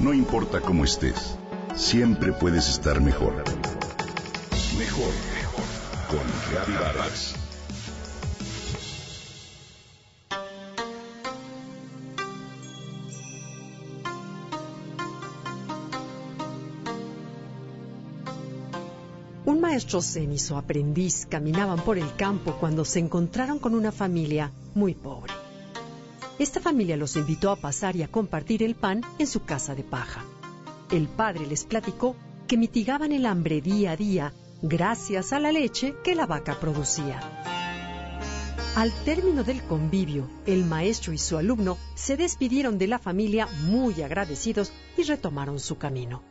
No 0.00 0.14
importa 0.14 0.62
cómo 0.62 0.84
estés, 0.84 1.36
siempre 1.76 2.32
puedes 2.32 2.70
estar 2.70 3.02
mejor. 3.02 3.34
Mejor, 4.78 5.12
mejor. 5.34 5.64
Con 6.08 6.20
Reavivadas. 6.50 7.34
Un 19.44 19.60
maestro 19.60 20.00
zen 20.00 20.32
y 20.32 20.38
su 20.38 20.56
aprendiz 20.56 21.26
caminaban 21.26 21.78
por 21.80 21.98
el 21.98 22.16
campo 22.16 22.56
cuando 22.58 22.86
se 22.86 23.00
encontraron 23.00 23.58
con 23.58 23.74
una 23.74 23.92
familia 23.92 24.50
muy 24.74 24.94
pobre. 24.94 25.39
Esta 26.40 26.58
familia 26.58 26.96
los 26.96 27.16
invitó 27.16 27.50
a 27.50 27.56
pasar 27.56 27.96
y 27.96 28.02
a 28.02 28.08
compartir 28.08 28.62
el 28.62 28.74
pan 28.74 29.02
en 29.18 29.26
su 29.26 29.44
casa 29.44 29.74
de 29.74 29.82
paja. 29.82 30.24
El 30.90 31.06
padre 31.06 31.46
les 31.46 31.66
platicó 31.66 32.16
que 32.48 32.56
mitigaban 32.56 33.12
el 33.12 33.26
hambre 33.26 33.60
día 33.60 33.90
a 33.90 33.96
día 33.96 34.32
gracias 34.62 35.34
a 35.34 35.38
la 35.38 35.52
leche 35.52 35.94
que 36.02 36.14
la 36.14 36.24
vaca 36.24 36.58
producía. 36.58 37.20
Al 38.74 38.90
término 39.04 39.44
del 39.44 39.62
convivio, 39.64 40.30
el 40.46 40.64
maestro 40.64 41.12
y 41.12 41.18
su 41.18 41.36
alumno 41.36 41.76
se 41.94 42.16
despidieron 42.16 42.78
de 42.78 42.86
la 42.86 42.98
familia 42.98 43.46
muy 43.66 44.00
agradecidos 44.00 44.72
y 44.96 45.02
retomaron 45.02 45.60
su 45.60 45.76
camino. 45.76 46.22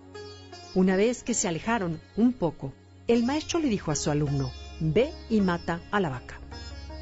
Una 0.74 0.96
vez 0.96 1.22
que 1.22 1.36
se 1.36 1.48
alejaron 1.48 2.02
un 2.18 2.34
poco, 2.34 2.74
el 3.08 3.26
maestro 3.26 3.60
le 3.60 3.70
dijo 3.70 3.92
a 3.92 3.96
su 3.96 4.10
alumno, 4.10 4.52
ve 4.80 5.12
y 5.30 5.40
mata 5.42 5.82
a 5.92 6.00
la 6.00 6.10
vaca. 6.10 6.40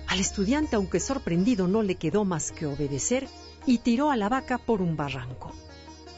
Al 0.08 0.22
estudiante, 0.22 0.78
aunque 0.78 1.02
sorprendido, 1.02 1.68
no 1.68 1.84
le 1.84 1.96
quedó 1.96 2.24
más 2.24 2.52
que 2.52 2.66
obedecer 2.66 3.28
y 3.66 3.80
tiró 3.80 4.10
a 4.10 4.16
la 4.16 4.30
vaca 4.30 4.58
por 4.58 4.82
un 4.82 4.96
barranco. 4.96 5.54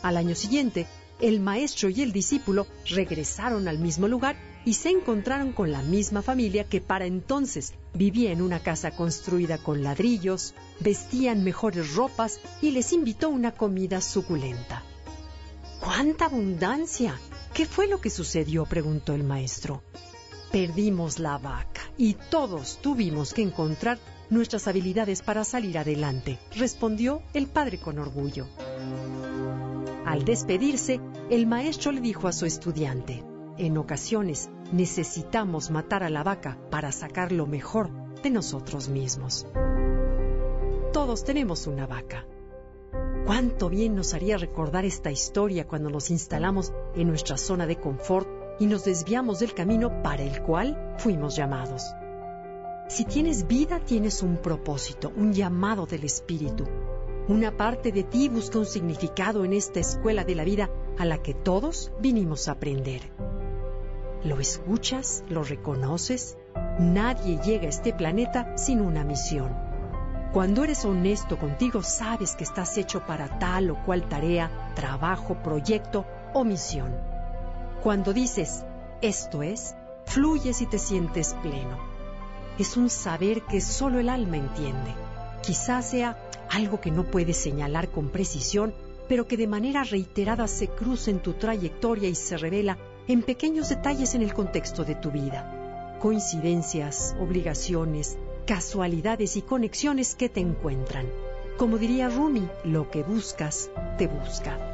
Al 0.04 0.16
año 0.16 0.36
siguiente, 0.36 0.88
el 1.20 1.40
maestro 1.40 1.90
y 1.90 2.02
el 2.02 2.14
discípulo 2.14 2.68
regresaron 2.86 3.68
al 3.68 3.80
mismo 3.80 4.08
lugar 4.08 4.38
y 4.64 4.76
se 4.76 4.90
encontraron 4.90 5.54
con 5.54 5.72
la 5.72 5.82
misma 5.82 6.22
familia 6.22 6.66
que 6.66 6.82
para 6.82 7.06
entonces 7.06 7.74
vivía 7.94 8.32
en 8.32 8.42
una 8.42 8.60
casa 8.60 8.92
construida 8.92 9.58
con 9.58 9.84
ladrillos, 9.84 10.54
vestían 10.80 11.44
mejores 11.44 11.96
ropas 11.96 12.40
y 12.62 12.72
les 12.72 12.94
invitó 12.94 13.30
una 13.30 13.54
comida 13.54 14.02
suculenta. 14.02 14.84
¡Cuánta 15.80 16.26
abundancia! 16.26 17.20
¿Qué 17.54 17.66
fue 17.66 17.88
lo 17.88 18.00
que 18.00 18.12
sucedió? 18.12 18.66
preguntó 18.66 19.14
el 19.14 19.24
maestro. 19.24 19.82
Perdimos 20.52 21.18
la 21.20 21.38
vaca 21.40 21.79
y 22.00 22.14
todos 22.14 22.80
tuvimos 22.82 23.34
que 23.34 23.42
encontrar 23.42 24.00
nuestras 24.30 24.70
habilidades 24.70 25.22
para 25.22 25.44
salir 25.44 25.78
adelante, 25.78 26.40
respondió 26.56 27.22
el 27.34 27.48
padre 27.48 27.78
con 27.78 28.00
orgullo. 28.00 28.48
Al 30.06 30.24
despedirse, 30.24 31.02
el 31.30 31.46
maestro 31.46 31.92
le 31.92 32.00
dijo 32.00 32.30
a 32.30 32.32
su 32.32 32.46
estudiante, 32.46 33.26
en 33.58 33.78
ocasiones 33.78 34.50
necesitamos 34.72 35.72
matar 35.72 36.04
a 36.04 36.10
la 36.10 36.24
vaca 36.24 36.58
para 36.72 36.94
sacar 36.94 37.34
lo 37.34 37.46
mejor 37.46 37.90
de 38.24 38.30
nosotros 38.30 38.88
mismos. 38.88 39.46
Todos 40.94 41.26
tenemos 41.26 41.68
una 41.68 41.86
vaca. 41.86 42.26
Cuánto 43.26 43.70
bien 43.70 43.96
nos 43.96 44.14
haría 44.14 44.38
recordar 44.38 44.86
esta 44.86 45.12
historia 45.12 45.68
cuando 45.68 45.90
nos 45.90 46.12
instalamos 46.12 46.72
en 46.96 47.10
nuestra 47.10 47.36
zona 47.36 47.68
de 47.68 47.76
confort 47.76 48.39
y 48.60 48.66
nos 48.66 48.86
desviamos 48.86 49.40
del 49.40 49.54
camino 49.54 50.04
para 50.04 50.24
el 50.24 50.42
cual 50.44 50.96
fuimos 50.98 51.36
llamados. 51.36 51.96
Si 52.88 53.06
tienes 53.06 53.48
vida, 53.48 53.80
tienes 53.80 54.24
un 54.24 54.38
propósito, 54.38 55.12
un 55.16 55.32
llamado 55.32 55.86
del 55.86 56.04
Espíritu. 56.04 56.66
Una 57.28 57.56
parte 57.56 57.92
de 57.92 58.04
ti 58.04 58.28
busca 58.30 58.58
un 58.58 58.66
significado 58.66 59.46
en 59.46 59.54
esta 59.54 59.80
escuela 59.80 60.24
de 60.24 60.36
la 60.36 60.44
vida 60.44 60.70
a 60.98 61.06
la 61.06 61.22
que 61.22 61.34
todos 61.34 61.92
vinimos 62.00 62.48
a 62.48 62.54
aprender. 62.54 63.02
¿Lo 64.24 64.40
escuchas? 64.40 65.24
¿Lo 65.30 65.44
reconoces? 65.44 66.38
Nadie 66.80 67.40
llega 67.44 67.68
a 67.68 67.70
este 67.70 67.94
planeta 67.94 68.58
sin 68.58 68.82
una 68.82 69.04
misión. 69.04 69.56
Cuando 70.34 70.64
eres 70.64 70.84
honesto 70.84 71.38
contigo, 71.38 71.84
sabes 71.84 72.36
que 72.36 72.44
estás 72.44 72.78
hecho 72.78 73.06
para 73.06 73.40
tal 73.40 73.72
o 73.72 73.86
cual 73.86 74.10
tarea, 74.10 74.72
trabajo, 74.76 75.36
proyecto 75.42 76.06
o 76.34 76.44
misión. 76.44 77.19
Cuando 77.84 78.12
dices, 78.12 78.66
esto 79.02 79.42
es, 79.42 79.74
fluyes 80.06 80.62
y 80.62 80.66
te 80.66 80.78
sientes 80.78 81.34
pleno. 81.42 81.78
Es 82.58 82.76
un 82.76 82.90
saber 82.90 83.44
que 83.44 83.62
solo 83.62 84.00
el 84.00 84.10
alma 84.10 84.36
entiende. 84.36 84.94
Quizás 85.42 85.92
sea 85.92 86.18
algo 86.50 86.82
que 86.82 86.92
no 86.92 87.06
puedes 87.06 87.38
señalar 87.38 87.88
con 87.88 88.10
precisión, 88.10 88.74
pero 89.08 89.28
que 89.28 89.38
de 89.38 89.48
manera 89.48 89.86
reiterada 89.86 90.48
se 90.48 90.68
cruza 90.68 91.10
en 91.10 91.20
tu 91.20 91.34
trayectoria 91.34 92.10
y 92.10 92.16
se 92.16 92.38
revela 92.38 92.78
en 93.08 93.22
pequeños 93.22 93.70
detalles 93.70 94.14
en 94.14 94.24
el 94.24 94.34
contexto 94.34 94.84
de 94.84 94.96
tu 94.96 95.10
vida. 95.10 95.98
Coincidencias, 96.02 97.16
obligaciones, 97.18 98.18
casualidades 98.46 99.38
y 99.38 99.42
conexiones 99.42 100.16
que 100.16 100.28
te 100.28 100.42
encuentran. 100.42 101.08
Como 101.58 101.78
diría 101.78 102.10
Rumi, 102.10 102.46
lo 102.66 102.92
que 102.92 103.04
buscas, 103.04 103.70
te 103.98 104.08
busca. 104.08 104.69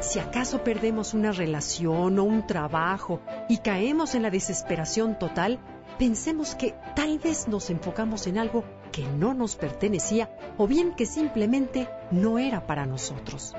Si 0.00 0.20
acaso 0.20 0.62
perdemos 0.62 1.12
una 1.12 1.32
relación 1.32 2.18
o 2.18 2.24
un 2.24 2.46
trabajo 2.46 3.20
y 3.48 3.58
caemos 3.58 4.14
en 4.14 4.22
la 4.22 4.30
desesperación 4.30 5.18
total, 5.18 5.58
pensemos 5.98 6.54
que 6.54 6.76
tal 6.94 7.18
vez 7.18 7.48
nos 7.48 7.68
enfocamos 7.68 8.28
en 8.28 8.38
algo 8.38 8.64
que 8.92 9.04
no 9.04 9.34
nos 9.34 9.56
pertenecía 9.56 10.30
o 10.56 10.68
bien 10.68 10.94
que 10.94 11.04
simplemente 11.04 11.88
no 12.12 12.38
era 12.38 12.64
para 12.64 12.86
nosotros. 12.86 13.54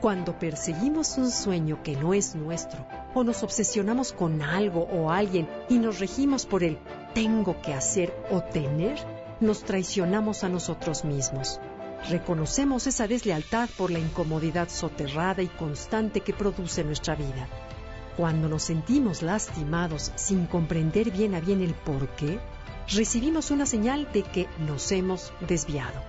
Cuando 0.00 0.36
perseguimos 0.36 1.16
un 1.16 1.30
sueño 1.30 1.80
que 1.82 1.94
no 1.94 2.12
es 2.12 2.34
nuestro 2.34 2.84
o 3.14 3.22
nos 3.22 3.44
obsesionamos 3.44 4.12
con 4.12 4.42
algo 4.42 4.82
o 4.82 5.10
alguien 5.10 5.48
y 5.68 5.78
nos 5.78 6.00
regimos 6.00 6.44
por 6.44 6.64
el 6.64 6.78
tengo 7.14 7.60
que 7.62 7.72
hacer 7.72 8.12
o 8.32 8.40
tener, 8.40 8.98
nos 9.40 9.62
traicionamos 9.62 10.42
a 10.42 10.48
nosotros 10.48 11.04
mismos. 11.04 11.60
Reconocemos 12.06 12.86
esa 12.86 13.06
deslealtad 13.06 13.68
por 13.76 13.90
la 13.90 13.98
incomodidad 13.98 14.68
soterrada 14.68 15.42
y 15.42 15.48
constante 15.48 16.20
que 16.20 16.32
produce 16.32 16.84
nuestra 16.84 17.14
vida. 17.14 17.48
Cuando 18.16 18.48
nos 18.48 18.62
sentimos 18.62 19.22
lastimados 19.22 20.12
sin 20.14 20.46
comprender 20.46 21.10
bien 21.10 21.34
a 21.34 21.40
bien 21.40 21.60
el 21.60 21.74
por 21.74 22.08
qué, 22.10 22.40
recibimos 22.88 23.50
una 23.50 23.66
señal 23.66 24.08
de 24.12 24.22
que 24.22 24.48
nos 24.58 24.90
hemos 24.92 25.32
desviado. 25.46 26.02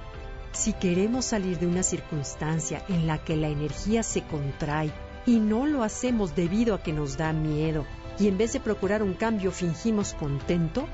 Si 0.51 0.73
queremos 0.73 1.25
salir 1.25 1.59
de 1.59 1.67
una 1.67 1.83
circunstancia 1.83 2.83
en 2.87 3.05
la 3.05 3.17
que 3.23 3.35
la 3.35 3.49
energía 3.49 4.01
se 4.01 4.23
contrae 4.23 4.91
y 5.25 5.39
no 5.39 5.65
lo 5.65 5.83
hacemos 5.83 6.35
debido 6.35 6.73
a 6.73 6.81
que 6.81 6.93
nos 6.93 7.17
da 7.17 7.33
miedo 7.33 7.85
y 8.17 8.27
en 8.27 8.37
vez 8.37 8.53
de 8.53 8.59
procurar 8.59 9.03
un 9.03 9.13
cambio 9.13 9.51
fingimos 9.51 10.13
contento, 10.13 10.87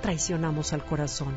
traicionamos 0.00 0.72
al 0.72 0.84
corazón. 0.84 1.34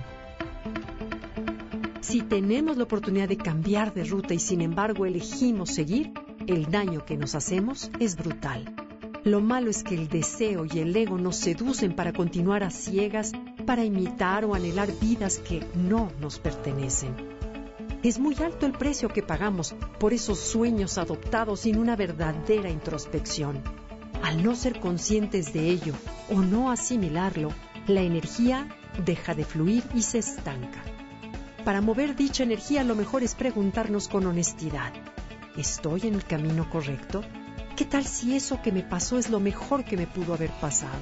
Si 2.08 2.22
tenemos 2.22 2.78
la 2.78 2.84
oportunidad 2.84 3.28
de 3.28 3.36
cambiar 3.36 3.92
de 3.92 4.04
ruta 4.04 4.36
y 4.36 4.40
sin 4.40 4.62
embargo 4.62 5.08
elegimos 5.08 5.72
seguir, 5.72 6.14
el 6.46 6.70
daño 6.70 7.04
que 7.04 7.18
nos 7.18 7.34
hacemos 7.34 7.90
es 8.00 8.16
brutal. 8.16 8.76
Lo 9.24 9.42
malo 9.42 9.72
es 9.72 9.84
que 9.84 9.96
el 9.96 10.08
deseo 10.08 10.68
y 10.72 10.78
el 10.78 10.96
ego 10.96 11.18
nos 11.18 11.36
seducen 11.36 11.96
para 11.96 12.14
continuar 12.14 12.64
a 12.64 12.70
ciegas, 12.70 13.32
para 13.66 13.84
imitar 13.84 14.46
o 14.46 14.54
anhelar 14.54 14.92
vidas 15.02 15.40
que 15.40 15.66
no 15.74 16.12
nos 16.22 16.38
pertenecen. 16.38 17.16
Es 18.04 18.20
muy 18.20 18.36
alto 18.36 18.68
el 18.68 18.74
precio 18.74 19.10
que 19.10 19.24
pagamos 19.24 19.74
por 20.00 20.14
esos 20.14 20.38
sueños 20.38 21.00
adoptados 21.00 21.62
sin 21.62 21.80
una 21.80 21.96
verdadera 21.96 22.70
introspección. 22.70 23.64
Al 24.22 24.44
no 24.44 24.56
ser 24.56 24.80
conscientes 24.80 25.54
de 25.54 25.70
ello 25.70 25.96
o 26.30 26.40
no 26.42 26.70
asimilarlo, 26.70 27.50
la 27.88 28.04
energía 28.04 28.70
deja 29.04 29.34
de 29.34 29.44
fluir 29.44 29.84
y 29.96 30.04
se 30.04 30.20
estanca. 30.20 30.84
Para 31.66 31.82
mover 31.82 32.16
dicha 32.16 32.44
energía 32.44 32.84
lo 32.84 32.94
mejor 32.94 33.24
es 33.24 33.34
preguntarnos 33.34 34.08
con 34.08 34.28
honestidad, 34.28 34.94
¿estoy 35.58 36.02
en 36.04 36.14
el 36.14 36.24
camino 36.24 36.70
correcto? 36.70 37.24
¿Qué 37.76 37.86
tal 37.86 38.06
si 38.06 38.36
eso 38.36 38.62
que 38.62 38.72
me 38.72 38.84
pasó 38.84 39.18
es 39.18 39.32
lo 39.32 39.40
mejor 39.40 39.84
que 39.84 39.98
me 39.98 40.06
pudo 40.06 40.36
haber 40.36 40.52
pasado? 40.52 41.02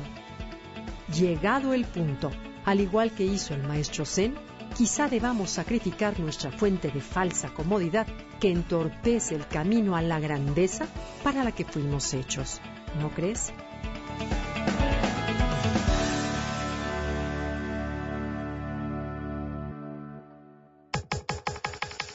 Llegado 1.13 1.73
el 1.73 1.83
punto, 1.83 2.31
al 2.63 2.79
igual 2.79 3.11
que 3.11 3.25
hizo 3.25 3.53
el 3.53 3.63
maestro 3.63 4.05
Zen, 4.05 4.35
quizá 4.77 5.09
debamos 5.09 5.49
sacrificar 5.49 6.17
nuestra 6.21 6.49
fuente 6.49 6.89
de 6.89 7.01
falsa 7.01 7.53
comodidad 7.53 8.07
que 8.39 8.49
entorpece 8.49 9.35
el 9.35 9.45
camino 9.45 9.97
a 9.97 10.01
la 10.01 10.21
grandeza 10.21 10.87
para 11.25 11.43
la 11.43 11.51
que 11.51 11.65
fuimos 11.65 12.13
hechos. 12.13 12.61
¿No 13.01 13.09
crees? 13.09 13.51